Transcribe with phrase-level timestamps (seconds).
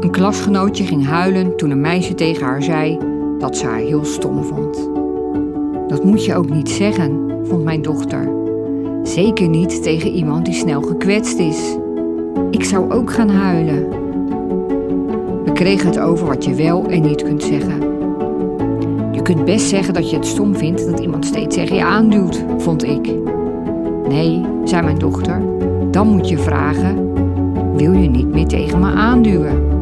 [0.00, 2.98] Een klasgenootje ging huilen toen een meisje tegen haar zei
[3.38, 4.88] dat ze haar heel stom vond.
[5.88, 8.32] Dat moet je ook niet zeggen, vond mijn dochter.
[9.02, 11.76] Zeker niet tegen iemand die snel gekwetst is.
[12.50, 13.88] Ik zou ook gaan huilen.
[15.44, 17.80] We kregen het over wat je wel en niet kunt zeggen.
[19.12, 22.44] Je kunt best zeggen dat je het stom vindt dat iemand steeds tegen je aanduwt,
[22.58, 23.12] vond ik.
[24.08, 25.42] Nee, zei mijn dochter,
[25.90, 27.12] dan moet je vragen:
[27.76, 29.79] wil je niet meer tegen me aanduwen?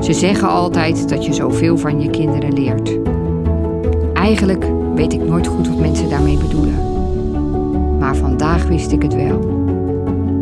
[0.00, 2.98] Ze zeggen altijd dat je zoveel van je kinderen leert.
[4.14, 6.86] Eigenlijk weet ik nooit goed wat mensen daarmee bedoelen.
[7.98, 9.66] Maar vandaag wist ik het wel.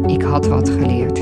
[0.07, 1.21] Ik had wat geleerd.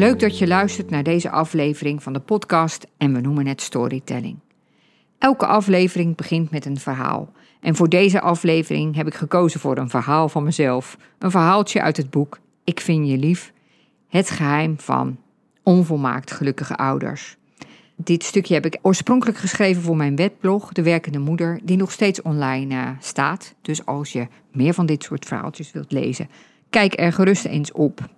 [0.00, 4.38] Leuk dat je luistert naar deze aflevering van de podcast en we noemen het storytelling.
[5.18, 7.32] Elke aflevering begint met een verhaal.
[7.60, 10.96] En voor deze aflevering heb ik gekozen voor een verhaal van mezelf.
[11.18, 13.52] Een verhaaltje uit het boek Ik vind je lief.
[14.08, 15.18] Het geheim van
[15.62, 17.36] onvolmaakt gelukkige ouders.
[17.96, 22.22] Dit stukje heb ik oorspronkelijk geschreven voor mijn webblog, De Werkende Moeder, die nog steeds
[22.22, 23.54] online uh, staat.
[23.62, 26.28] Dus als je meer van dit soort verhaaltjes wilt lezen,
[26.70, 28.08] kijk er gerust eens op.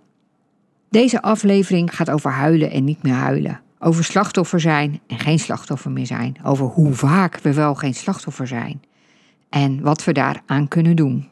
[0.93, 3.61] Deze aflevering gaat over huilen en niet meer huilen.
[3.79, 6.37] Over slachtoffer zijn en geen slachtoffer meer zijn.
[6.45, 8.83] Over hoe vaak we wel geen slachtoffer zijn.
[9.49, 11.29] En wat we daaraan kunnen doen.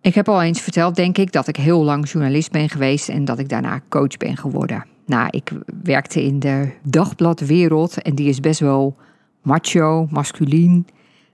[0.00, 3.24] Ik heb al eens verteld, denk ik, dat ik heel lang journalist ben geweest en
[3.24, 4.84] dat ik daarna coach ben geworden.
[5.06, 5.50] Nou, ik
[5.82, 8.96] werkte in de dagbladwereld en die is best wel
[9.42, 10.86] macho, masculien.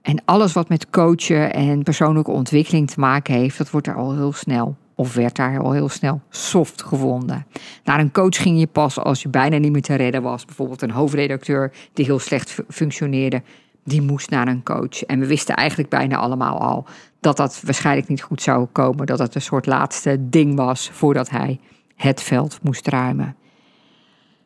[0.02, 4.14] En alles wat met coachen en persoonlijke ontwikkeling te maken heeft, dat wordt er al
[4.14, 7.47] heel snel of werd daar al heel snel soft gevonden.
[7.84, 10.45] Naar een coach ging je pas als je bijna niet meer te redden was.
[10.45, 13.42] Bijvoorbeeld een hoofdredacteur die heel slecht functioneerde,
[13.84, 15.03] die moest naar een coach.
[15.03, 16.87] En we wisten eigenlijk bijna allemaal al
[17.21, 19.06] dat dat waarschijnlijk niet goed zou komen.
[19.06, 21.61] Dat het een soort laatste ding was voordat hij
[21.97, 23.37] het veld moest ruimen.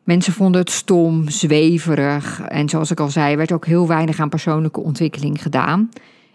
[0.03, 4.29] Mensen vonden het stom, zweverig en zoals ik al zei, werd ook heel weinig aan
[4.29, 5.89] persoonlijke ontwikkeling gedaan.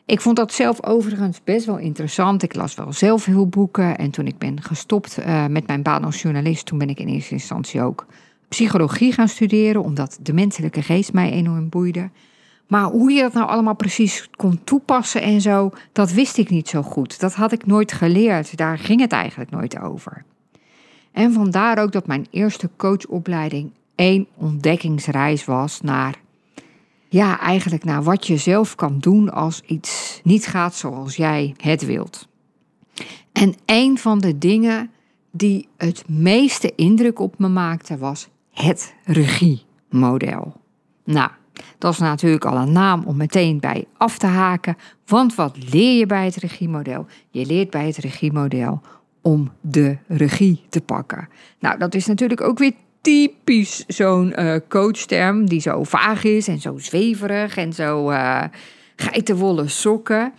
[0.06, 2.42] Ik vond dat zelf overigens best wel interessant.
[2.42, 3.98] Ik las wel zelf heel boeken.
[3.98, 7.08] En toen ik ben gestopt uh, met mijn baan als journalist, toen ben ik in
[7.08, 8.06] eerste instantie ook
[8.48, 12.10] psychologie gaan studeren, omdat de menselijke geest mij enorm boeide.
[12.66, 16.68] Maar hoe je dat nou allemaal precies kon toepassen en zo, dat wist ik niet
[16.68, 17.20] zo goed.
[17.20, 18.56] Dat had ik nooit geleerd.
[18.56, 20.24] Daar ging het eigenlijk nooit over.
[21.12, 26.14] En vandaar ook dat mijn eerste coachopleiding één ontdekkingsreis was naar
[27.14, 31.86] ja, eigenlijk naar wat je zelf kan doen als iets niet gaat zoals jij het
[31.86, 32.28] wilt.
[33.32, 34.90] En een van de dingen
[35.30, 40.52] die het meeste indruk op me maakte was het regiemodel.
[41.04, 41.30] Nou,
[41.78, 44.76] dat is natuurlijk al een naam om meteen bij af te haken,
[45.06, 47.06] want wat leer je bij het regiemodel?
[47.30, 48.80] Je leert bij het regiemodel
[49.22, 51.28] om de regie te pakken.
[51.58, 52.72] Nou, dat is natuurlijk ook weer
[53.04, 58.42] typisch zo'n uh, coachterm die zo vaag is en zo zweverig en zo uh,
[58.96, 60.32] geitenwolle sokken.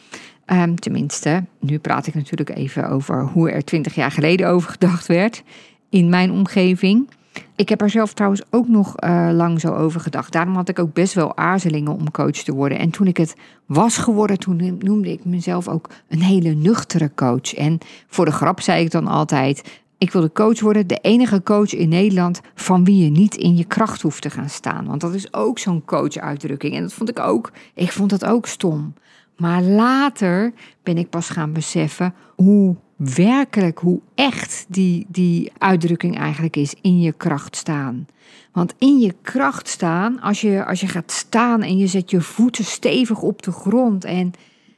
[0.46, 5.08] Um, tenminste, nu praat ik natuurlijk even over hoe er twintig jaar geleden over gedacht
[5.08, 5.44] werd
[5.90, 7.10] in mijn omgeving.
[7.56, 10.32] Ik heb er zelf trouwens ook nog uh, lang zo over gedacht.
[10.32, 12.80] Daarom had ik ook best wel aarzelingen om coach te worden.
[12.80, 17.54] En toen ik het was geworden, toen noemde ik mezelf ook een hele nuchtere coach.
[17.54, 17.78] En
[18.08, 21.90] voor de grap zei ik dan altijd: ik wilde coach worden, de enige coach in
[21.90, 24.86] Nederland van wie je niet in je kracht hoeft te gaan staan.
[24.86, 26.76] Want dat is ook zo'n coach-uitdrukking.
[26.76, 28.94] En dat vond ik ook, ik vond dat ook stom.
[29.38, 36.56] Maar later ben ik pas gaan beseffen hoe werkelijk, hoe echt die, die uitdrukking eigenlijk
[36.56, 38.08] is, in je kracht staan.
[38.52, 42.22] Want in je kracht staan, als je, als je gaat staan en je zet je
[42.22, 44.34] voeten stevig op de grond en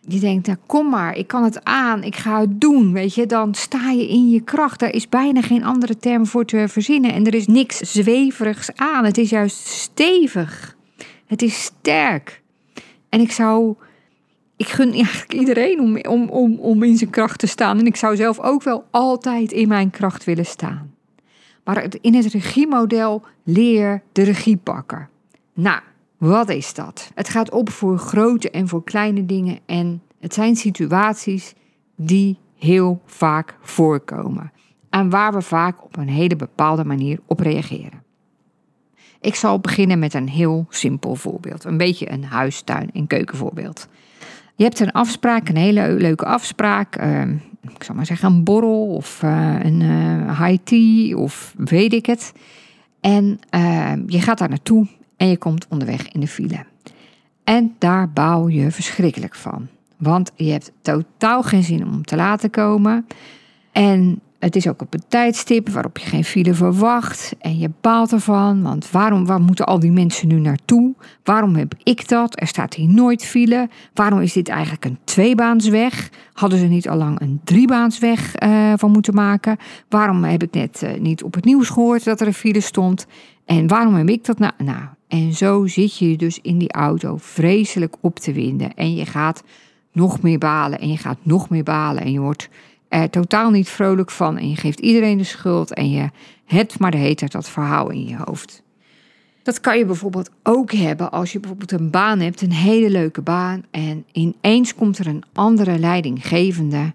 [0.08, 3.26] je denkt, nou kom maar, ik kan het aan, ik ga het doen, weet je,
[3.26, 4.80] dan sta je in je kracht.
[4.80, 9.06] Daar is bijna geen andere term voor te verzinnen en er is niks zweverigs aan.
[9.06, 10.76] Het is juist stevig.
[11.26, 12.42] Het is sterk.
[13.10, 13.76] En ik zou,
[14.58, 17.80] ik gun eigenlijk iedereen om, om, om, om in zijn kracht te staan.
[17.80, 20.96] En ik zou zelf ook wel altijd in mijn kracht willen staan.
[21.64, 25.10] Maar in het regiemodel leer de regie pakken.
[25.54, 25.80] Nou,
[26.18, 27.12] wat is dat?
[27.16, 31.54] Het gaat op voor grote en voor kleine dingen en het zijn situaties
[31.96, 34.52] die heel vaak voorkomen
[34.90, 38.06] en waar we vaak op een hele bepaalde manier op reageren.
[39.22, 43.88] Ik zal beginnen met een heel simpel voorbeeld, een beetje een huistuin- en keukenvoorbeeld.
[44.56, 47.22] Je hebt een afspraak, een hele leuke afspraak, uh,
[47.62, 52.06] ik zal maar zeggen een borrel of uh, een uh, high tea of weet ik
[52.06, 52.34] het.
[53.00, 54.88] En uh, je gaat daar naartoe
[55.18, 56.66] en je komt onderweg in de file.
[57.44, 59.68] En daar baal je verschrikkelijk van.
[59.98, 63.06] Want je hebt totaal geen zin om te laten komen.
[63.72, 67.36] En het is ook op een tijdstip waarop je geen file verwacht.
[67.40, 68.62] En je baalt ervan.
[68.62, 70.94] Want waarom waar moeten al die mensen nu naartoe?
[71.24, 72.40] Waarom heb ik dat?
[72.40, 73.70] Er staat hier nooit file.
[73.94, 76.10] Waarom is dit eigenlijk een tweebaansweg?
[76.34, 79.58] Hadden ze niet al lang een driebaansweg uh, van moeten maken?
[79.90, 83.08] Waarom heb ik net uh, niet op het nieuws gehoord dat er een file stond?
[83.46, 84.54] En waarom heb ik dat nou?
[84.58, 88.74] Nou, en zo zit je dus in die auto vreselijk op te winden.
[88.74, 89.44] En je gaat
[89.92, 92.04] nog meer balen en je gaat nog meer balen.
[92.04, 92.50] En je wordt
[92.88, 94.38] er totaal niet vrolijk van.
[94.38, 95.74] En je geeft iedereen de schuld.
[95.74, 96.10] En je
[96.46, 98.64] hebt maar de heet dat verhaal in je hoofd.
[99.44, 103.22] Dat kan je bijvoorbeeld ook hebben als je bijvoorbeeld een baan hebt, een hele leuke
[103.22, 103.64] baan.
[103.72, 106.94] En ineens komt er een andere leidinggevende.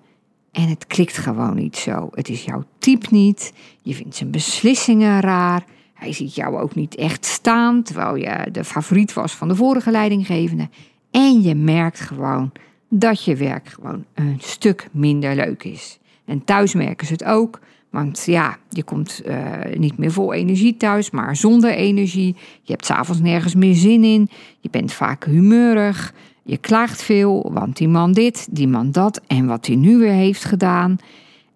[0.52, 2.08] En het klikt gewoon niet zo.
[2.10, 3.52] Het is jouw type niet.
[3.82, 5.64] Je vindt zijn beslissingen raar.
[6.02, 9.90] Hij ziet jou ook niet echt staan, terwijl je de favoriet was van de vorige
[9.90, 10.68] leidinggevende.
[11.10, 12.52] En je merkt gewoon
[12.88, 15.98] dat je werk gewoon een stuk minder leuk is.
[16.24, 17.60] En thuis merken ze het ook,
[17.90, 19.36] want ja, je komt uh,
[19.76, 22.36] niet meer vol energie thuis, maar zonder energie.
[22.62, 24.28] Je hebt s'avonds nergens meer zin in.
[24.60, 26.14] Je bent vaak humeurig.
[26.42, 30.12] Je klaagt veel, want die man dit, die man dat en wat hij nu weer
[30.12, 30.96] heeft gedaan.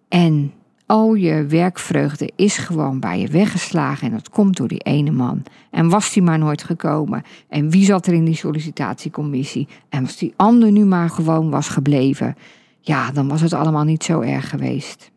[0.07, 0.53] En
[0.87, 5.43] al je werkvreugde is gewoon bij je weggeslagen en dat komt door die ene man.
[5.71, 7.23] En was die maar nooit gekomen?
[7.49, 9.67] En wie zat er in die sollicitatiecommissie?
[9.89, 12.35] En als die ander nu maar gewoon was gebleven,
[12.79, 15.11] ja, dan was het allemaal niet zo erg geweest.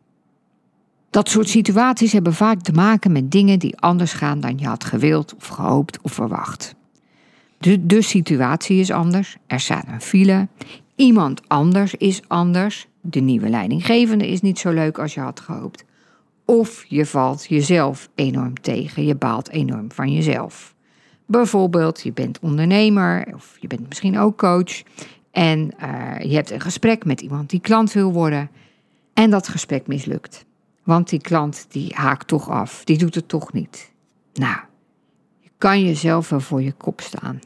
[1.11, 4.85] Dat soort situaties hebben vaak te maken met dingen die anders gaan dan je had
[4.85, 6.75] gewild of gehoopt of verwacht.
[7.59, 10.49] De, de situatie is anders, er staat een file,
[10.97, 15.85] iemand anders is anders, de nieuwe leidinggevende is niet zo leuk als je had gehoopt.
[16.45, 20.75] Of je valt jezelf enorm tegen, je baalt enorm van jezelf.
[21.27, 24.83] Bijvoorbeeld, je bent ondernemer of je bent misschien ook coach
[25.31, 28.51] en uh, je hebt een gesprek met iemand die klant wil worden
[29.15, 30.45] en dat gesprek mislukt.
[30.85, 33.93] Want die klant die haakt toch af, die doet het toch niet.
[34.33, 34.57] Nou,
[35.41, 37.41] je kan jezelf wel voor je kop staan.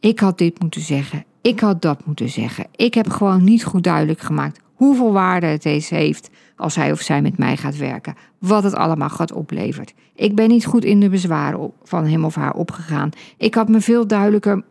[0.00, 2.66] Ik had dit moeten zeggen, ik had dat moeten zeggen.
[2.76, 7.00] Ik heb gewoon niet goed duidelijk gemaakt hoeveel waarde het deze heeft als hij of
[7.00, 9.92] zij met mij gaat werken, wat het allemaal gaat opleveren.
[10.14, 13.10] Ik ben niet goed in de bezwaren van hem of haar opgegaan.
[13.36, 14.62] Ik had me veel duidelijker.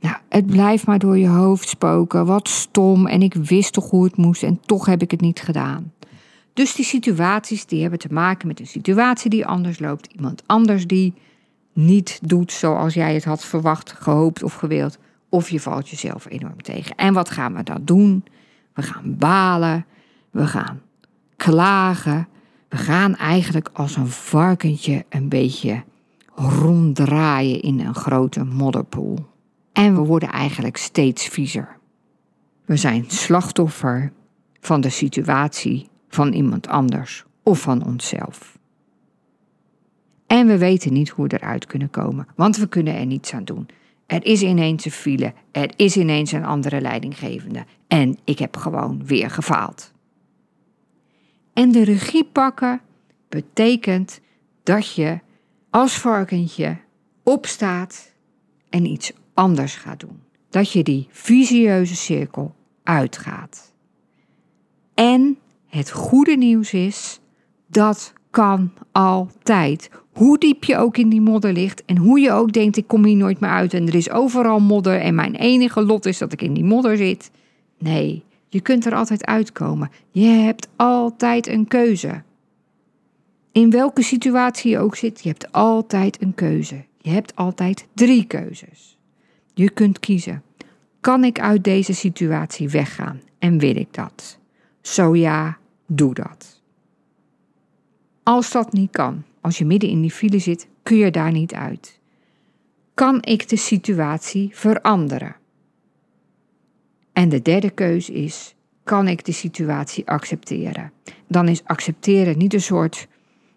[0.00, 2.26] Nou, het blijft maar door je hoofd spoken.
[2.26, 3.06] Wat stom.
[3.06, 5.92] En ik wist toch hoe het moest en toch heb ik het niet gedaan.
[6.52, 10.12] Dus die situaties die hebben te maken met een situatie die anders loopt.
[10.12, 11.14] Iemand anders die
[11.72, 14.98] niet doet zoals jij het had verwacht, gehoopt of gewild.
[15.28, 16.96] Of je valt jezelf enorm tegen.
[16.96, 18.24] En wat gaan we dan doen?
[18.74, 19.86] We gaan balen.
[20.30, 20.80] We gaan
[21.36, 22.28] klagen.
[22.68, 25.82] We gaan eigenlijk als een varkentje een beetje
[26.34, 29.28] ronddraaien in een grote modderpoel.
[29.72, 31.78] En we worden eigenlijk steeds viezer.
[32.64, 34.12] We zijn slachtoffer
[34.60, 38.58] van de situatie van iemand anders of van onszelf.
[40.26, 43.44] En we weten niet hoe we eruit kunnen komen, want we kunnen er niets aan
[43.44, 43.68] doen.
[44.06, 49.06] Er is ineens een file, er is ineens een andere leidinggevende en ik heb gewoon
[49.06, 49.92] weer gefaald.
[51.52, 52.80] En de regie pakken
[53.28, 54.20] betekent
[54.62, 55.18] dat je
[55.70, 56.76] als varkentje
[57.22, 58.14] opstaat
[58.68, 60.20] en iets anders gaat doen.
[60.50, 63.72] Dat je die visieuze cirkel uitgaat.
[64.94, 67.20] En het goede nieuws is,
[67.66, 69.90] dat kan altijd.
[70.12, 73.04] Hoe diep je ook in die modder ligt en hoe je ook denkt, ik kom
[73.04, 76.32] hier nooit meer uit en er is overal modder en mijn enige lot is dat
[76.32, 77.30] ik in die modder zit.
[77.80, 79.90] Nee, je kunt er altijd uitkomen.
[80.10, 82.22] Je hebt altijd een keuze.
[83.52, 86.84] In welke situatie je ook zit, je hebt altijd een keuze.
[86.98, 88.98] Je hebt altijd drie keuzes.
[89.54, 90.42] Je kunt kiezen.
[91.00, 94.38] Kan ik uit deze situatie weggaan en wil ik dat?
[94.80, 96.60] Zo ja, doe dat.
[98.22, 101.54] Als dat niet kan, als je midden in die file zit, kun je daar niet
[101.54, 102.00] uit.
[102.94, 105.36] Kan ik de situatie veranderen?
[107.20, 110.92] En de derde keus is: kan ik de situatie accepteren?
[111.28, 113.08] Dan is accepteren niet een soort,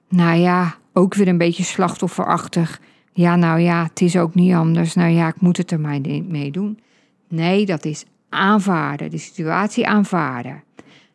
[0.10, 2.82] nou ja, ook weer een beetje slachtofferachtig.
[3.14, 4.94] Ja, nou ja, het is ook niet anders.
[4.94, 6.80] Nou ja, ik moet het er maar mee doen.
[7.28, 10.64] Nee, dat is aanvaarden, de situatie aanvaarden.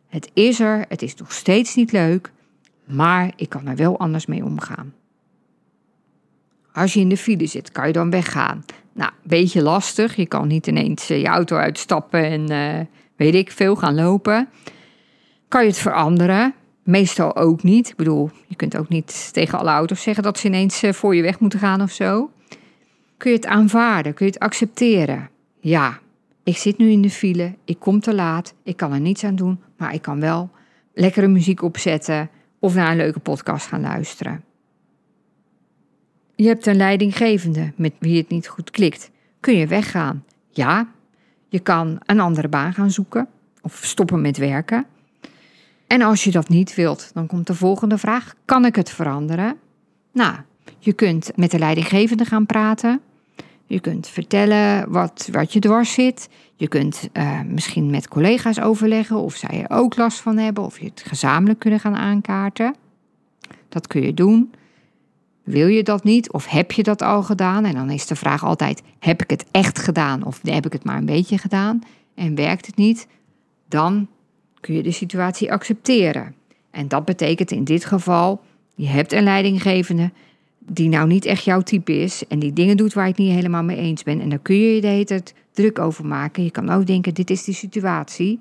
[0.07, 2.33] Het is er, het is nog steeds niet leuk,
[2.85, 4.95] maar ik kan er wel anders mee omgaan.
[6.73, 8.65] Als je in de file zit, kan je dan weggaan.
[8.99, 10.17] Nou, een beetje lastig.
[10.17, 12.87] Je kan niet ineens eh, je auto uitstappen en uh,
[13.17, 14.49] weet ik veel gaan lopen.
[15.49, 16.55] Kan je het veranderen?
[16.83, 17.89] Meestal ook niet.
[17.89, 21.15] Ik bedoel, je kunt ook niet tegen alle auto's zeggen dat ze ineens eh, voor
[21.15, 22.31] je weg moeten gaan of zo.
[23.17, 24.15] Kun je het aanvaarden?
[24.15, 25.31] Kun je het accepteren?
[25.61, 25.99] Ja,
[26.45, 29.37] ik zit nu in de file, ik kom te laat, ik kan er niets aan
[29.37, 30.51] doen, maar ik kan wel
[30.95, 34.45] lekkere muziek opzetten of naar een leuke podcast gaan luisteren.
[36.41, 39.11] Je hebt een leidinggevende met wie het niet goed klikt.
[39.41, 40.25] Kun je weggaan?
[40.51, 40.89] Ja.
[41.49, 43.29] Je kan een andere baan gaan zoeken
[43.63, 44.87] of stoppen met werken.
[45.87, 49.57] En als je dat niet wilt, dan komt de volgende vraag: kan ik het veranderen?
[50.13, 50.37] Nou,
[50.79, 53.01] je kunt met de leidinggevende gaan praten.
[53.67, 56.29] Je kunt vertellen wat, wat je dwars zit.
[56.57, 60.79] Je kunt uh, misschien met collega's overleggen of zij er ook last van hebben, of
[60.79, 62.75] je het gezamenlijk kunnen gaan aankaarten.
[63.69, 64.51] Dat kun je doen.
[65.49, 67.65] Wil je dat niet of heb je dat al gedaan?
[67.65, 70.85] En dan is de vraag altijd: heb ik het echt gedaan of heb ik het
[70.85, 71.83] maar een beetje gedaan?
[72.15, 73.07] En werkt het niet?
[73.69, 74.09] Dan
[74.61, 76.35] kun je de situatie accepteren.
[76.71, 78.41] En dat betekent in dit geval:
[78.75, 80.11] je hebt een leidinggevende
[80.59, 83.35] die nou niet echt jouw type is en die dingen doet waar je het niet
[83.35, 84.21] helemaal mee eens bent.
[84.21, 86.45] En dan kun je je de hele tijd druk over maken.
[86.45, 88.41] Je kan ook denken: dit is die situatie.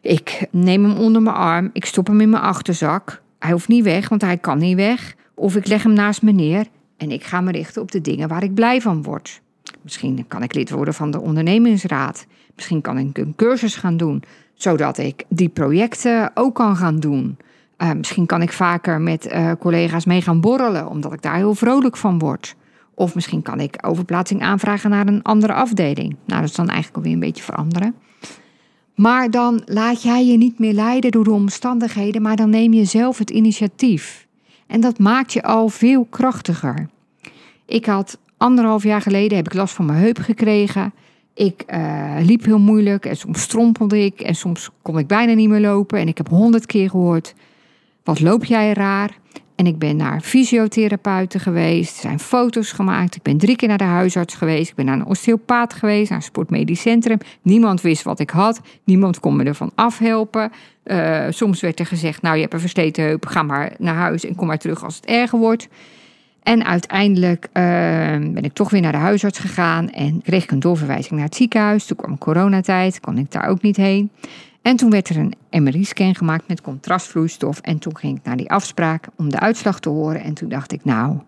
[0.00, 3.22] Ik neem hem onder mijn arm, ik stop hem in mijn achterzak.
[3.38, 5.16] Hij hoeft niet weg, want hij kan niet weg.
[5.38, 6.66] Of ik leg hem naast me neer
[6.96, 9.40] en ik ga me richten op de dingen waar ik blij van word.
[9.82, 12.26] Misschien kan ik lid worden van de ondernemingsraad.
[12.54, 14.22] Misschien kan ik een cursus gaan doen,
[14.54, 17.36] zodat ik die projecten ook kan gaan doen.
[17.78, 21.54] Uh, misschien kan ik vaker met uh, collega's mee gaan borrelen, omdat ik daar heel
[21.54, 22.56] vrolijk van word.
[22.94, 26.16] Of misschien kan ik overplaatsing aanvragen naar een andere afdeling.
[26.26, 27.94] Nou, dat is dan eigenlijk alweer een beetje veranderen.
[28.94, 32.84] Maar dan laat jij je niet meer leiden door de omstandigheden, maar dan neem je
[32.84, 34.27] zelf het initiatief.
[34.68, 36.88] En dat maakt je al veel krachtiger.
[37.66, 40.92] Ik had anderhalf jaar geleden heb ik last van mijn heup gekregen.
[41.34, 45.48] Ik uh, liep heel moeilijk en soms strompelde ik en soms kon ik bijna niet
[45.48, 45.98] meer lopen.
[45.98, 47.34] En ik heb honderd keer gehoord:
[48.04, 49.18] Wat loop jij raar?
[49.58, 53.16] En ik ben naar fysiotherapeuten geweest, er zijn foto's gemaakt.
[53.16, 54.70] Ik ben drie keer naar de huisarts geweest.
[54.70, 57.18] Ik ben naar een osteopaat geweest, naar een sportmedisch centrum.
[57.42, 58.60] Niemand wist wat ik had.
[58.84, 60.52] Niemand kon me ervan afhelpen.
[60.84, 64.24] Uh, soms werd er gezegd, nou je hebt een versleten heup, ga maar naar huis
[64.24, 65.68] en kom maar terug als het erger wordt.
[66.42, 67.62] En uiteindelijk uh,
[68.32, 71.36] ben ik toch weer naar de huisarts gegaan en kreeg ik een doorverwijzing naar het
[71.36, 71.84] ziekenhuis.
[71.84, 74.10] Toen kwam coronatijd, kon ik daar ook niet heen.
[74.62, 77.60] En toen werd er een MRI-scan gemaakt met contrastvloeistof.
[77.60, 80.22] En toen ging ik naar die afspraak om de uitslag te horen.
[80.22, 81.18] En toen dacht ik, nou,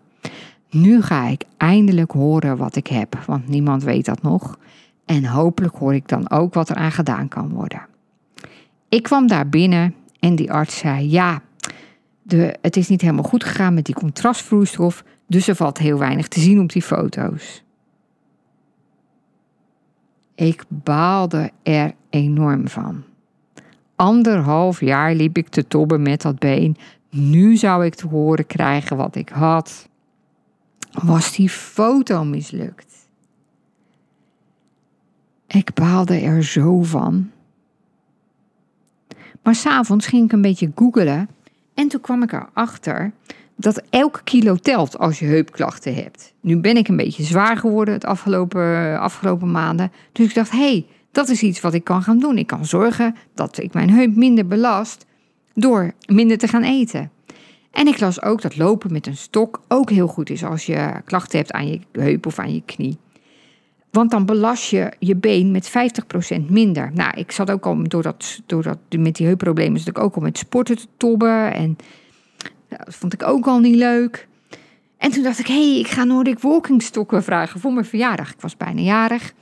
[0.69, 3.19] nu ga ik eindelijk horen wat ik heb.
[3.25, 4.57] Want niemand weet dat nog.
[5.05, 7.81] En hopelijk hoor ik dan ook wat er aan gedaan kan worden.
[8.89, 11.41] Ik kwam daar binnen en die arts zei: Ja,
[12.21, 15.03] de, het is niet helemaal goed gegaan met die contrastvloeistof.
[15.27, 17.63] Dus er valt heel weinig te zien op die foto's.
[20.35, 23.03] Ik baalde er enorm van.
[24.01, 26.77] Anderhalf jaar liep ik te tobben met dat been.
[27.09, 29.89] Nu zou ik te horen krijgen wat ik had.
[30.91, 33.09] Was die foto mislukt?
[35.47, 37.31] Ik baalde er zo van.
[39.43, 41.29] Maar s'avonds ging ik een beetje googelen
[41.73, 43.11] en toen kwam ik erachter
[43.55, 46.33] dat elke kilo telt als je heupklachten hebt.
[46.39, 49.91] Nu ben ik een beetje zwaar geworden het afgelopen, afgelopen maanden.
[50.11, 52.37] Dus ik dacht, hé, hey, dat is iets wat ik kan gaan doen.
[52.37, 55.05] Ik kan zorgen dat ik mijn heup minder belast
[55.53, 57.11] door minder te gaan eten.
[57.71, 60.91] En ik las ook dat lopen met een stok ook heel goed is als je
[61.05, 62.97] klachten hebt aan je heup of aan je knie.
[63.91, 65.71] Want dan belast je je been met 50%
[66.49, 66.91] minder.
[66.93, 70.15] Nou, ik zat ook al door dat, door dat, met die heupproblemen, zat ik ook
[70.15, 71.53] al met sporten te tobben.
[71.53, 71.77] En
[72.67, 74.27] dat vond ik ook al niet leuk.
[74.97, 78.31] En toen dacht ik, hé, hey, ik ga Nordic Walking stokken vragen voor mijn verjaardag.
[78.31, 79.33] Ik was bijna jarig.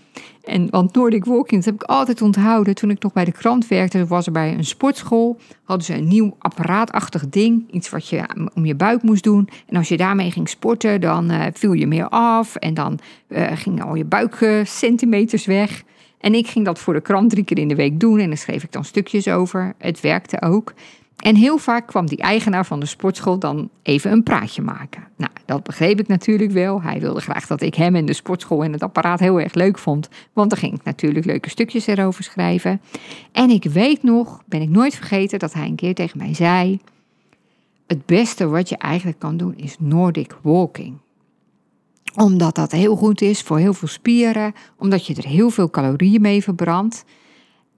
[0.49, 2.75] En, want Nordic Walking, dat heb ik altijd onthouden.
[2.75, 5.39] Toen ik nog bij de krant werkte, was er bij een sportschool.
[5.63, 7.71] Hadden ze een nieuw apparaatachtig ding.
[7.71, 9.49] Iets wat je om je buik moest doen.
[9.67, 12.55] En als je daarmee ging sporten, dan uh, viel je meer af.
[12.55, 15.83] En dan uh, gingen al je buikcentimeters weg.
[16.19, 18.19] En ik ging dat voor de krant drie keer in de week doen.
[18.19, 19.73] En daar schreef ik dan stukjes over.
[19.77, 20.73] Het werkte ook.
[21.19, 25.07] En heel vaak kwam die eigenaar van de sportschool dan even een praatje maken.
[25.15, 26.81] Nou, dat begreep ik natuurlijk wel.
[26.81, 29.77] Hij wilde graag dat ik hem en de sportschool en het apparaat heel erg leuk
[29.77, 30.09] vond.
[30.33, 32.81] Want dan ging ik natuurlijk leuke stukjes erover schrijven.
[33.31, 36.79] En ik weet nog, ben ik nooit vergeten, dat hij een keer tegen mij zei:
[37.87, 40.97] Het beste wat je eigenlijk kan doen is Nordic walking
[42.15, 46.21] omdat dat heel goed is voor heel veel spieren, omdat je er heel veel calorieën
[46.21, 47.05] mee verbrandt.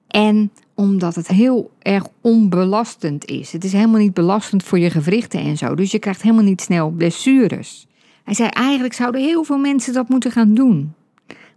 [0.07, 0.51] En
[0.81, 3.51] omdat het heel erg onbelastend is.
[3.51, 5.75] Het is helemaal niet belastend voor je gewrichten en zo.
[5.75, 7.87] Dus je krijgt helemaal niet snel blessures.
[8.23, 10.93] Hij zei eigenlijk zouden heel veel mensen dat moeten gaan doen.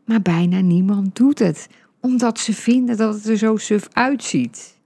[0.04, 1.68] Maar bijna niemand doet het,
[2.00, 4.78] omdat ze vinden dat het er zo suf uitziet.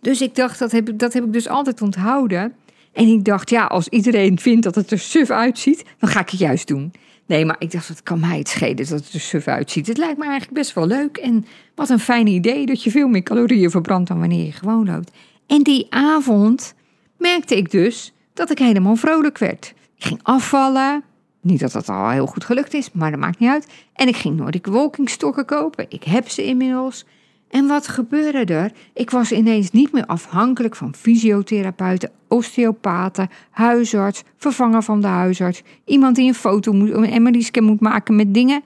[0.00, 2.52] Dus ik dacht, dat heb, dat heb ik dus altijd onthouden.
[2.96, 6.30] En ik dacht, ja, als iedereen vindt dat het er suf uitziet, dan ga ik
[6.30, 6.92] het juist doen.
[7.26, 9.86] Nee, maar ik dacht, het kan mij het schelen dat het er suf uitziet.
[9.86, 11.16] Het lijkt me eigenlijk best wel leuk.
[11.16, 14.86] En wat een fijn idee dat je veel meer calorieën verbrandt dan wanneer je gewoon
[14.86, 15.10] loopt.
[15.46, 16.74] En die avond
[17.18, 19.74] merkte ik dus dat ik helemaal vrolijk werd.
[19.96, 21.02] Ik ging afvallen.
[21.40, 23.66] Niet dat dat al heel goed gelukt is, maar dat maakt niet uit.
[23.94, 25.86] En ik ging Nordic walking stokken kopen.
[25.88, 27.04] Ik heb ze inmiddels.
[27.48, 28.72] En wat gebeurde er?
[28.92, 36.16] Ik was ineens niet meer afhankelijk van fysiotherapeuten, osteopaten, huisarts, vervanger van de huisarts, iemand
[36.16, 38.62] die een foto moet, een MRI-scan moet maken met dingen.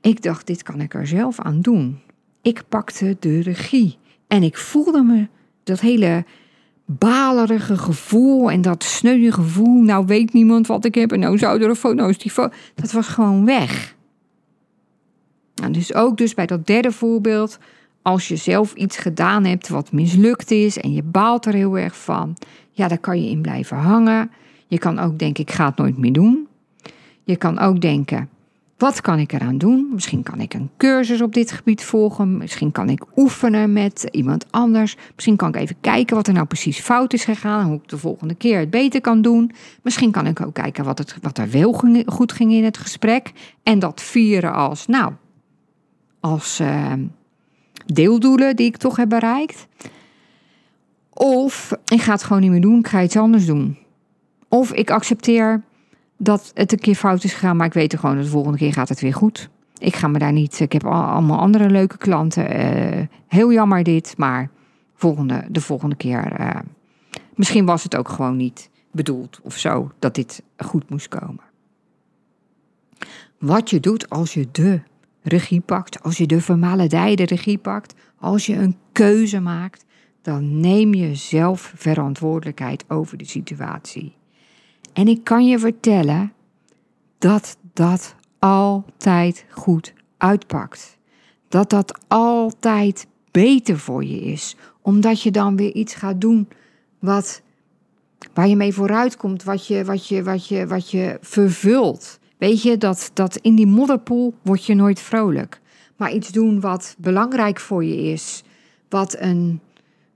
[0.00, 1.98] Ik dacht, dit kan ik er zelf aan doen.
[2.42, 3.98] Ik pakte de regie
[4.28, 5.28] en ik voelde me
[5.64, 6.24] dat hele
[6.98, 9.82] balerige gevoel en dat sneuwe gevoel.
[9.82, 12.54] Nou weet niemand wat ik heb en nou zou er een foto, nou die foto.
[12.74, 13.96] Dat was gewoon weg.
[15.54, 17.58] Nou, dus ook dus bij dat derde voorbeeld,
[18.02, 21.96] als je zelf iets gedaan hebt wat mislukt is en je baalt er heel erg
[21.96, 22.36] van,
[22.70, 24.30] ja, daar kan je in blijven hangen.
[24.66, 26.48] Je kan ook denken, ik ga het nooit meer doen.
[27.24, 28.28] Je kan ook denken,
[28.80, 29.88] wat kan ik eraan doen?
[29.92, 32.36] Misschien kan ik een cursus op dit gebied volgen.
[32.36, 34.96] Misschien kan ik oefenen met iemand anders.
[35.14, 37.66] Misschien kan ik even kijken wat er nou precies fout is gegaan.
[37.66, 39.52] Hoe ik de volgende keer het beter kan doen.
[39.82, 42.78] Misschien kan ik ook kijken wat, het, wat er wel ging- goed ging in het
[42.78, 43.32] gesprek.
[43.62, 45.12] En dat vieren als, nou,
[46.20, 46.92] als eh,
[47.92, 49.66] deeldoelen die ik toch heb bereikt.
[51.12, 52.78] Of ik ga het gewoon niet meer doen.
[52.78, 53.78] Ik ga iets anders doen.
[54.48, 55.62] Of ik accepteer
[56.16, 58.72] dat het een keer fout is gegaan, maar ik weet gewoon dat de volgende keer
[58.72, 59.48] gaat het weer goed.
[59.78, 60.60] Ik ga me daar niet.
[60.60, 62.48] Ik heb al- allemaal andere leuke klanten.
[62.50, 64.50] eh, heel jammer dit, maar
[64.94, 66.32] volgende, de volgende keer.
[66.32, 66.56] eh,
[67.34, 71.40] misschien was het ook gewoon niet bedoeld of zo dat dit goed moest komen.
[73.38, 74.80] Wat je doet als je de
[75.22, 79.84] regie pakt, als je de vermaledijde regie pakt, als je een keuze maakt,
[80.22, 84.16] dan neem je zelf verantwoordelijkheid over de situatie.
[84.92, 86.32] En ik kan je vertellen
[87.18, 90.98] dat dat altijd goed uitpakt.
[91.48, 94.56] Dat dat altijd beter voor je is.
[94.82, 96.48] Omdat je dan weer iets gaat doen
[96.98, 97.42] wat,
[98.34, 102.19] waar je mee vooruit komt, wat je, wat je, wat je, wat je vervult.
[102.40, 105.60] Weet je, dat, dat in die modderpoel word je nooit vrolijk.
[105.96, 108.42] Maar iets doen wat belangrijk voor je is,
[108.88, 109.60] wat een,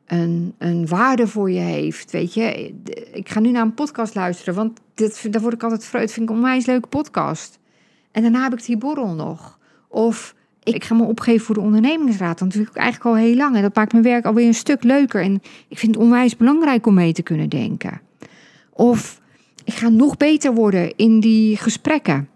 [0.06, 2.10] een, een waarde voor je heeft.
[2.10, 2.74] Weet je,
[3.12, 6.12] ik ga nu naar een podcast luisteren, want dit, daar word ik altijd vreugd.
[6.12, 7.58] vind ik een onwijs leuke podcast.
[8.10, 9.58] En daarna heb ik die borrel nog.
[9.88, 12.38] Of ik, ga me opgeven voor de ondernemingsraad.
[12.38, 13.56] Dat doe ik eigenlijk al heel lang.
[13.56, 15.22] En dat maakt mijn werk alweer een stuk leuker.
[15.22, 15.34] En
[15.68, 18.00] ik vind het onwijs belangrijk om mee te kunnen denken.
[18.70, 19.22] Of
[19.64, 22.28] ik ga nog beter worden in die gesprekken.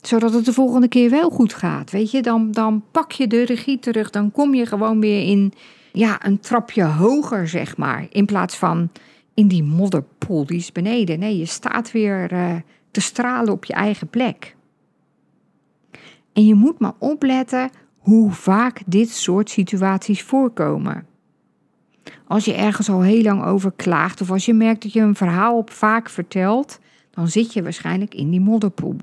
[0.00, 1.90] Zodat het de volgende keer wel goed gaat.
[1.90, 4.10] Weet je, dan, dan pak je de regie terug.
[4.10, 5.52] Dan kom je gewoon weer in
[5.92, 8.06] ja, een trapje hoger, zeg maar.
[8.10, 8.90] In plaats van
[9.34, 11.18] in die modderpoel, die is beneden.
[11.18, 12.54] Nee, je staat weer eh,
[12.90, 14.56] te stralen op je eigen plek.
[16.32, 21.06] En je moet maar opletten hoe vaak dit soort situaties voorkomen.
[22.26, 25.14] Als je ergens al heel lang over klaagt of als je merkt dat je een
[25.14, 26.78] verhaal op vaak vertelt,
[27.10, 28.96] dan zit je waarschijnlijk in die modderpoel.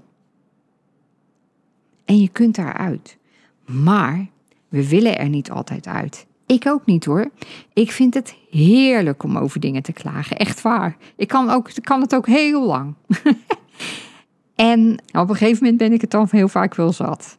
[2.05, 3.17] En je kunt daaruit.
[3.65, 4.27] Maar
[4.69, 6.25] we willen er niet altijd uit.
[6.45, 7.29] Ik ook niet hoor.
[7.73, 10.37] Ik vind het heerlijk om over dingen te klagen.
[10.37, 10.97] Echt waar.
[11.15, 12.93] Ik kan, ook, kan het ook heel lang.
[14.55, 17.37] en op een gegeven moment ben ik het dan heel vaak wel zat.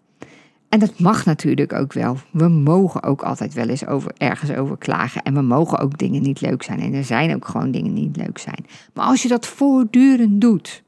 [0.74, 2.16] En dat mag natuurlijk ook wel.
[2.30, 5.22] We mogen ook altijd wel eens over, ergens over klagen.
[5.22, 6.80] En we mogen ook dingen niet leuk zijn.
[6.80, 8.66] En er zijn ook gewoon dingen die niet leuk zijn.
[8.92, 10.82] Maar als je dat voortdurend doet.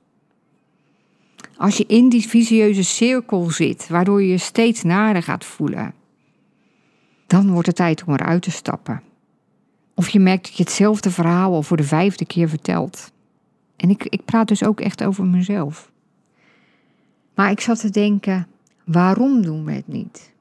[1.56, 5.94] Als je in die visieuze cirkel zit, waardoor je je steeds nader gaat voelen.
[7.26, 9.02] Dan wordt het tijd om eruit te stappen.
[9.94, 13.12] Of je merkt dat je hetzelfde verhaal al voor de vijfde keer vertelt.
[13.76, 15.90] En ik, ik praat dus ook echt over mezelf.
[17.34, 18.46] Maar ik zat te denken,
[18.86, 20.32] waarom doen we het niet?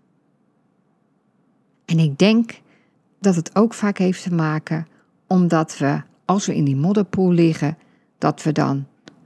[1.85, 2.61] En ik denk
[3.19, 4.87] dat het ook vaak heeft te maken
[5.27, 7.77] omdat we, als we in die modderpoel liggen,
[8.17, 8.85] dat we dan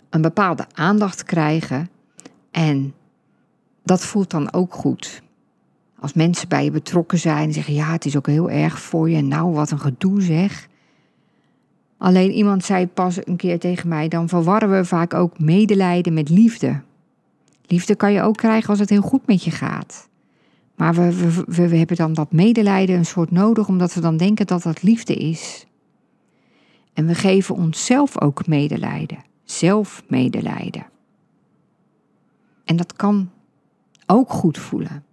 [0.10, 1.90] een bepaalde aandacht krijgen.
[2.52, 2.94] En
[3.84, 5.22] dat voelt dan ook goed.
[6.00, 9.10] Als mensen bij je betrokken zijn en zeggen: Ja, het is ook heel erg voor
[9.10, 9.22] je.
[9.22, 10.68] Nou, wat een gedoe zeg.
[11.98, 16.30] Alleen iemand zei pas een keer tegen mij: Dan verwarren we vaak ook medelijden met
[16.30, 16.82] liefde.
[17.70, 20.10] Liefde kan je ook krijgen als het heel goed met je gaat.
[20.76, 24.48] Maar we, we, we, hebben dan dat medelijden een soort nodig, omdat we dan denken
[24.48, 25.66] dat dat liefde is.
[26.94, 30.86] En we geven onszelf ook medelijden, zelfmedelijden.
[32.66, 33.30] En dat kan
[34.06, 35.04] ook goed voelen,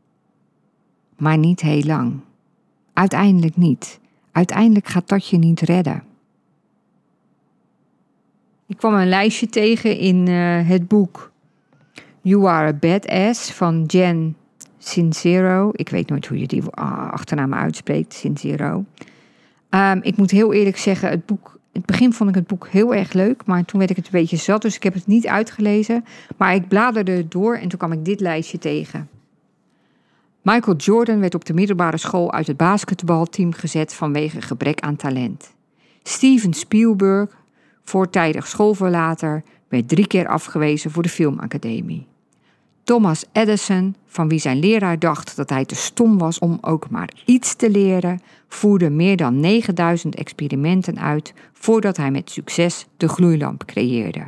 [1.16, 2.20] maar niet heel lang.
[2.92, 4.00] Uiteindelijk niet.
[4.32, 6.02] uiteindelijk gaat dat je niet redden.
[8.66, 11.32] Ik kwam een lijstje tegen in uh, het boek
[12.28, 14.36] You Are a Badass van Jen
[14.78, 15.70] Sincero.
[15.72, 18.84] Ik weet nooit hoe je die achternaam uitspreekt, Sincero.
[19.70, 22.68] Um, ik moet heel eerlijk zeggen, het boek in het begin vond ik het boek
[22.68, 25.06] heel erg leuk, maar toen werd ik het een beetje zat, dus ik heb het
[25.06, 26.04] niet uitgelezen.
[26.36, 29.08] Maar ik bladerde door en toen kwam ik dit lijstje tegen.
[30.42, 35.54] Michael Jordan werd op de middelbare school uit het basketbalteam gezet vanwege gebrek aan talent.
[36.02, 37.36] Steven Spielberg,
[37.84, 42.06] voortijdig schoolverlater, werd drie keer afgewezen voor de filmacademie.
[42.86, 47.10] Thomas Edison, van wie zijn leraar dacht dat hij te stom was om ook maar
[47.24, 53.64] iets te leren, voerde meer dan 9000 experimenten uit voordat hij met succes de gloeilamp
[53.64, 54.22] creëerde.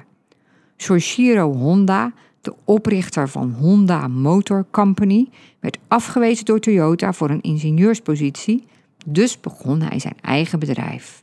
[0.77, 5.29] Soichiro Honda, de oprichter van Honda Motor Company,
[5.61, 8.64] werd afgewezen door Toyota voor een ingenieurspositie,
[9.07, 11.23] dus begon hij zijn eigen bedrijf.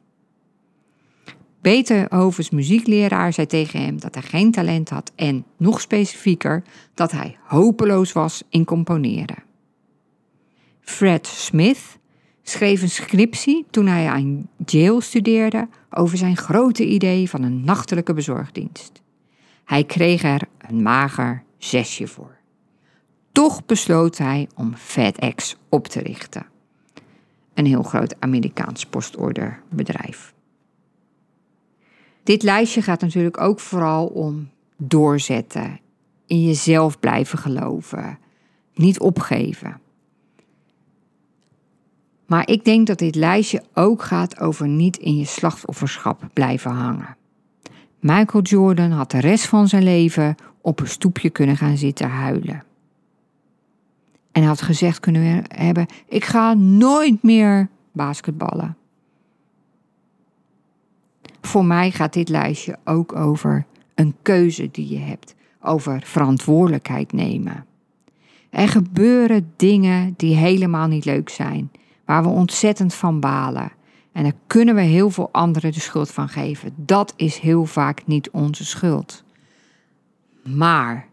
[1.65, 7.37] Beethovens muziekleraar zei tegen hem dat hij geen talent had en, nog specifieker, dat hij
[7.43, 9.43] hopeloos was in componeren.
[10.79, 11.97] Fred Smith
[12.43, 18.13] schreef een scriptie toen hij aan Yale studeerde over zijn grote idee van een nachtelijke
[18.13, 19.01] bezorgdienst.
[19.63, 22.37] Hij kreeg er een mager zesje voor.
[23.31, 26.45] Toch besloot hij om FedEx op te richten.
[27.53, 30.34] Een heel groot Amerikaans postorderbedrijf.
[32.25, 35.79] Dit lijstje gaat natuurlijk ook vooral om doorzetten,
[36.25, 38.17] in jezelf blijven geloven,
[38.73, 39.79] niet opgeven.
[42.25, 47.17] Maar ik denk dat dit lijstje ook gaat over niet in je slachtofferschap blijven hangen.
[47.99, 52.63] Michael Jordan had de rest van zijn leven op een stoepje kunnen gaan zitten huilen.
[54.31, 58.77] En had gezegd kunnen hebben: Ik ga nooit meer basketballen.
[61.45, 67.65] Voor mij gaat dit lijstje ook over een keuze die je hebt, over verantwoordelijkheid nemen.
[68.49, 71.71] Er gebeuren dingen die helemaal niet leuk zijn,
[72.05, 73.71] waar we ontzettend van balen.
[74.11, 76.73] En daar kunnen we heel veel anderen de schuld van geven.
[76.75, 79.23] Dat is heel vaak niet onze schuld.
[80.43, 81.07] Maar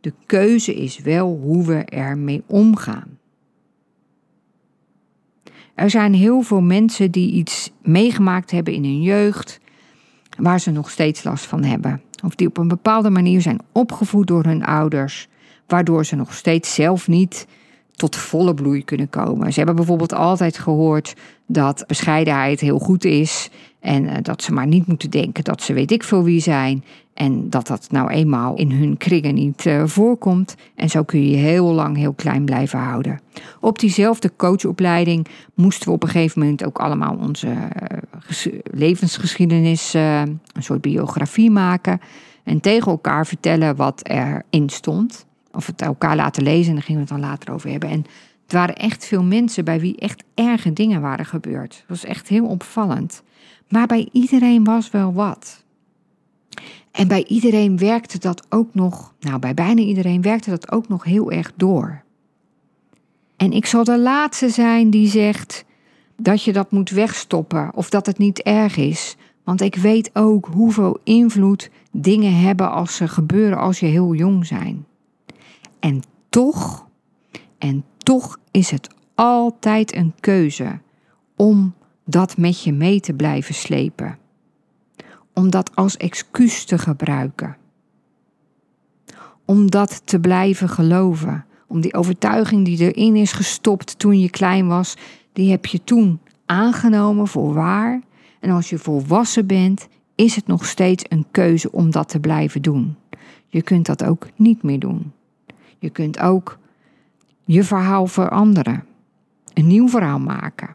[0.00, 3.18] de keuze is wel hoe we ermee omgaan.
[5.74, 9.60] Er zijn heel veel mensen die iets meegemaakt hebben in hun jeugd,
[10.38, 12.02] waar ze nog steeds last van hebben.
[12.24, 15.28] Of die op een bepaalde manier zijn opgevoed door hun ouders,
[15.66, 17.46] waardoor ze nog steeds zelf niet
[17.92, 19.52] tot volle bloei kunnen komen.
[19.52, 21.14] Ze hebben bijvoorbeeld altijd gehoord
[21.46, 23.50] dat bescheidenheid heel goed is
[23.80, 26.84] en eh, dat ze maar niet moeten denken dat ze weet ik veel wie zijn
[27.14, 30.54] en dat dat nou eenmaal in hun kringen niet uh, voorkomt.
[30.74, 33.20] En zo kun je heel lang heel klein blijven houden.
[33.60, 40.40] Op diezelfde coachopleiding moesten we op een gegeven moment ook allemaal onze uh, levensgeschiedenis, een
[40.58, 42.00] soort biografie maken.
[42.44, 45.26] En tegen elkaar vertellen wat erin stond.
[45.52, 47.88] Of het elkaar laten lezen en daar gingen we het dan later over hebben.
[47.88, 48.04] En
[48.42, 51.74] het waren echt veel mensen bij wie echt erge dingen waren gebeurd.
[51.74, 53.22] Het was echt heel opvallend.
[53.68, 55.64] Maar bij iedereen was wel wat.
[56.90, 61.04] En bij iedereen werkte dat ook nog, nou bij bijna iedereen werkte dat ook nog
[61.04, 62.02] heel erg door.
[63.36, 65.64] En ik zal de laatste zijn die zegt
[66.16, 69.16] dat je dat moet wegstoppen of dat het niet erg is.
[69.44, 74.46] Want ik weet ook hoeveel invloed dingen hebben als ze gebeuren als je heel jong
[74.46, 74.86] zijn.
[75.82, 76.88] En toch,
[77.58, 80.80] en toch is het altijd een keuze
[81.36, 84.18] om dat met je mee te blijven slepen.
[85.34, 87.56] Om dat als excuus te gebruiken.
[89.44, 91.44] Om dat te blijven geloven.
[91.68, 94.96] Om die overtuiging die erin is gestopt toen je klein was,
[95.32, 98.02] die heb je toen aangenomen voor waar.
[98.40, 102.62] En als je volwassen bent, is het nog steeds een keuze om dat te blijven
[102.62, 102.96] doen.
[103.46, 105.12] Je kunt dat ook niet meer doen.
[105.82, 106.58] Je kunt ook
[107.44, 108.84] je verhaal veranderen,
[109.54, 110.74] een nieuw verhaal maken.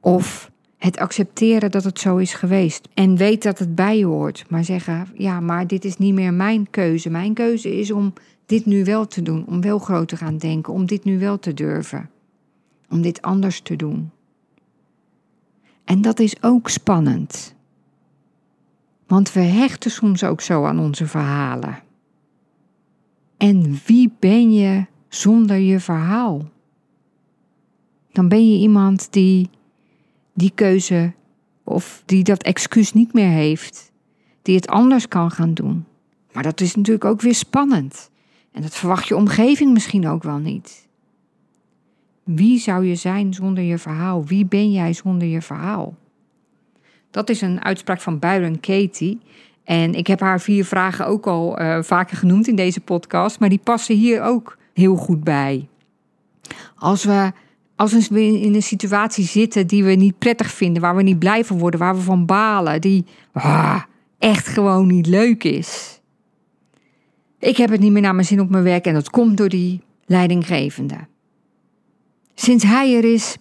[0.00, 2.88] Of het accepteren dat het zo is geweest.
[2.94, 4.44] En weet dat het bij je hoort.
[4.48, 7.10] Maar zeggen, ja, maar dit is niet meer mijn keuze.
[7.10, 8.12] Mijn keuze is om
[8.46, 9.46] dit nu wel te doen.
[9.46, 10.72] Om wel groot te gaan denken.
[10.72, 12.10] Om dit nu wel te durven.
[12.88, 14.10] Om dit anders te doen.
[15.84, 17.54] En dat is ook spannend.
[19.06, 21.84] Want we hechten soms ook zo aan onze verhalen.
[23.36, 26.48] En wie ben je zonder je verhaal?
[28.12, 29.50] Dan ben je iemand die
[30.34, 31.12] die keuze
[31.64, 33.92] of die dat excuus niet meer heeft,
[34.42, 35.84] die het anders kan gaan doen.
[36.32, 38.10] Maar dat is natuurlijk ook weer spannend.
[38.52, 40.88] En dat verwacht je omgeving misschien ook wel niet.
[42.24, 44.24] Wie zou je zijn zonder je verhaal?
[44.24, 45.94] Wie ben jij zonder je verhaal?
[47.10, 49.18] Dat is een uitspraak van Byron Katie.
[49.66, 53.48] En ik heb haar vier vragen ook al uh, vaker genoemd in deze podcast, maar
[53.48, 55.68] die passen hier ook heel goed bij.
[56.76, 57.32] Als we,
[57.76, 61.44] als we in een situatie zitten die we niet prettig vinden, waar we niet blij
[61.44, 63.82] van worden, waar we van balen, die ah,
[64.18, 66.00] echt gewoon niet leuk is.
[67.38, 69.48] Ik heb het niet meer naar mijn zin op mijn werk en dat komt door
[69.48, 70.96] die leidinggevende.
[72.34, 73.36] Sinds hij er is,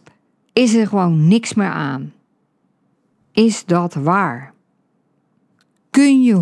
[0.53, 2.13] is er gewoon niks meer aan.
[3.31, 4.54] Is dat waar?
[5.95, 6.35] Kun je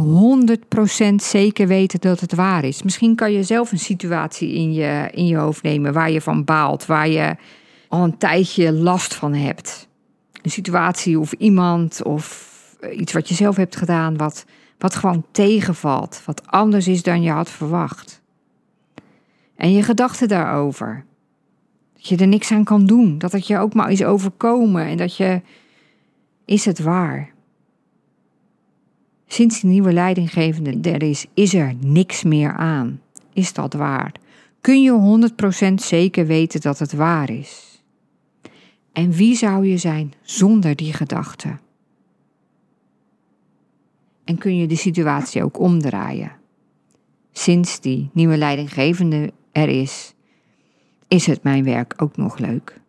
[1.12, 2.84] 100% zeker weten dat het waar is?
[2.84, 6.44] Misschien kan je zelf een situatie in je, in je hoofd nemen waar je van
[6.44, 7.36] baalt, waar je
[7.88, 9.88] al een tijdje last van hebt.
[10.42, 12.52] Een situatie of iemand of
[12.98, 14.46] iets wat je zelf hebt gedaan, wat,
[14.78, 18.22] wat gewoon tegenvalt, wat anders is dan je had verwacht.
[19.56, 21.06] En je gedachten daarover.
[21.94, 24.98] Dat je er niks aan kan doen, dat het je ook maar is overkomen en
[24.98, 25.42] dat je.
[26.46, 27.33] Is het waar?
[29.34, 33.02] Sinds die nieuwe leidinggevende er is, is er niks meer aan.
[33.34, 34.12] Is dat waar?
[34.62, 35.30] Kun je
[35.72, 37.82] 100% zeker weten dat het waar is?
[38.92, 41.58] En wie zou je zijn zonder die gedachte?
[44.24, 46.32] En kun je de situatie ook omdraaien?
[47.32, 50.14] Sinds die nieuwe leidinggevende er is,
[51.08, 52.82] is het mijn werk ook nog leuk.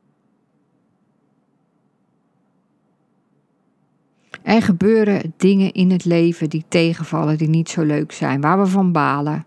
[4.44, 8.66] Er gebeuren dingen in het leven die tegenvallen, die niet zo leuk zijn, waar we
[8.66, 9.44] van balen.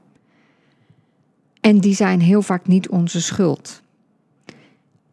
[1.62, 3.82] En die zijn heel vaak niet onze schuld.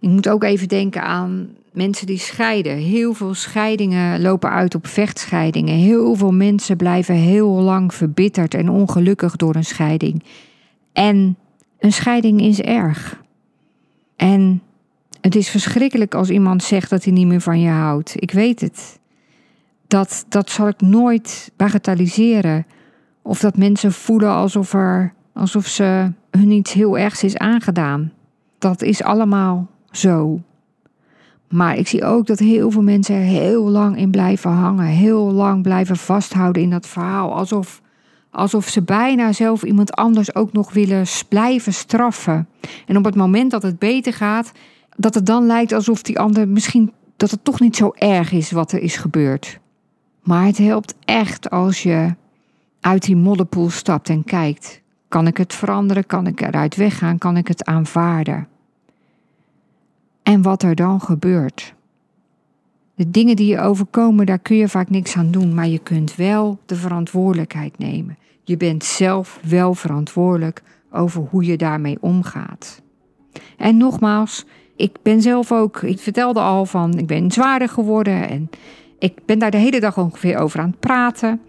[0.00, 2.76] Ik moet ook even denken aan mensen die scheiden.
[2.76, 5.74] Heel veel scheidingen lopen uit op vechtscheidingen.
[5.74, 10.22] Heel veel mensen blijven heel lang verbitterd en ongelukkig door een scheiding.
[10.92, 11.36] En
[11.78, 13.22] een scheiding is erg.
[14.16, 14.62] En
[15.20, 18.12] het is verschrikkelijk als iemand zegt dat hij niet meer van je houdt.
[18.16, 19.02] Ik weet het.
[19.94, 22.66] Dat, dat zal ik nooit bagatelliseren.
[23.22, 28.12] Of dat mensen voelen alsof, er, alsof ze hun iets heel ergs is aangedaan.
[28.58, 30.40] Dat is allemaal zo.
[31.48, 34.86] Maar ik zie ook dat heel veel mensen er heel lang in blijven hangen.
[34.86, 37.34] Heel lang blijven vasthouden in dat verhaal.
[37.34, 37.80] Alsof,
[38.30, 42.48] alsof ze bijna zelf iemand anders ook nog willen blijven straffen.
[42.86, 44.52] En op het moment dat het beter gaat,
[44.96, 48.50] dat het dan lijkt alsof die ander misschien dat het toch niet zo erg is
[48.50, 49.62] wat er is gebeurd.
[50.24, 52.14] Maar het helpt echt als je
[52.80, 56.06] uit die modderpoel stapt en kijkt: kan ik het veranderen?
[56.06, 57.18] Kan ik eruit weggaan?
[57.18, 58.48] Kan ik het aanvaarden?
[60.22, 61.74] En wat er dan gebeurt.
[62.94, 66.16] De dingen die je overkomen, daar kun je vaak niks aan doen, maar je kunt
[66.16, 68.18] wel de verantwoordelijkheid nemen.
[68.44, 72.82] Je bent zelf wel verantwoordelijk over hoe je daarmee omgaat.
[73.56, 74.44] En nogmaals,
[74.76, 78.50] ik ben zelf ook, ik vertelde al van, ik ben zwaarder geworden en
[79.04, 81.40] ik ben daar de hele dag ongeveer over aan het praten.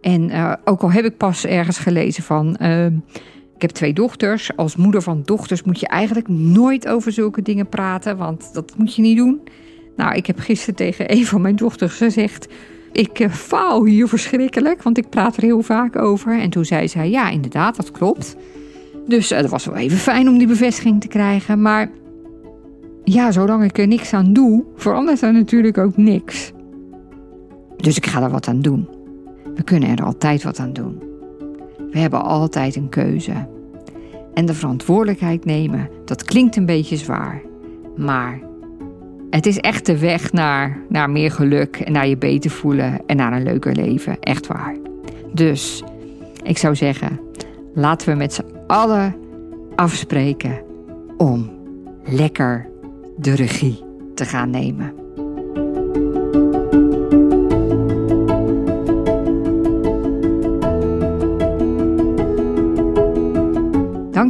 [0.00, 2.56] En uh, ook al heb ik pas ergens gelezen van.
[2.62, 2.86] Uh,
[3.54, 4.56] ik heb twee dochters.
[4.56, 8.94] Als moeder van dochters moet je eigenlijk nooit over zulke dingen praten, want dat moet
[8.94, 9.40] je niet doen.
[9.96, 12.48] Nou, ik heb gisteren tegen een van mijn dochters gezegd.
[12.92, 16.40] Ik uh, faal hier verschrikkelijk, want ik praat er heel vaak over.
[16.40, 18.36] En toen zei zij: Ja, inderdaad, dat klopt.
[19.06, 21.62] Dus het was wel even fijn om die bevestiging te krijgen.
[21.62, 21.90] Maar
[23.04, 26.52] ja, zolang ik er niks aan doe, verandert er natuurlijk ook niks.
[27.82, 28.88] Dus ik ga er wat aan doen.
[29.54, 31.02] We kunnen er altijd wat aan doen.
[31.90, 33.48] We hebben altijd een keuze.
[34.34, 37.42] En de verantwoordelijkheid nemen, dat klinkt een beetje zwaar.
[37.96, 38.40] Maar
[39.30, 43.16] het is echt de weg naar, naar meer geluk en naar je beter voelen en
[43.16, 44.20] naar een leuker leven.
[44.20, 44.76] Echt waar.
[45.32, 45.82] Dus
[46.42, 47.20] ik zou zeggen,
[47.74, 49.16] laten we met z'n allen
[49.74, 50.62] afspreken
[51.16, 51.50] om
[52.04, 52.68] lekker
[53.16, 55.01] de regie te gaan nemen.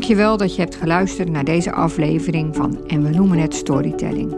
[0.03, 4.35] Dankjewel dat je hebt geluisterd naar deze aflevering van En we noemen het Storytelling.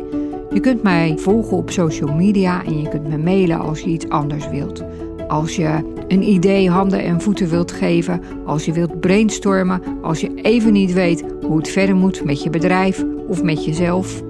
[0.53, 4.09] Je kunt mij volgen op social media en je kunt me mailen als je iets
[4.09, 4.83] anders wilt.
[5.29, 10.35] Als je een idee handen en voeten wilt geven, als je wilt brainstormen, als je
[10.35, 14.23] even niet weet hoe het verder moet met je bedrijf of met jezelf.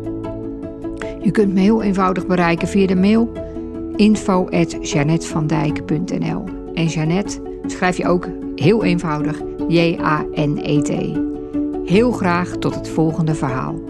[1.23, 3.33] Je kunt me heel eenvoudig bereiken via de mail
[3.97, 6.44] info@janetvandijk.nl.
[6.75, 11.23] En Janet schrijf je ook heel eenvoudig J-A-N-E-T.
[11.85, 13.84] Heel graag tot het volgende verhaal.